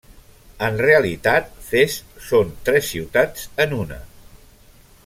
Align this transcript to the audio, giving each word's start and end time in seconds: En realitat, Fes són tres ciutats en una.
En 0.67 0.79
realitat, 0.85 1.51
Fes 1.67 1.99
són 2.31 2.51
tres 2.71 2.91
ciutats 2.95 3.47
en 3.67 3.79
una. 3.83 4.03